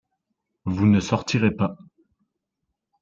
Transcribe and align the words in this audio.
Vous 0.65 0.87
ne 0.87 0.99
sortirez 0.99 1.51
pas! 1.51 1.77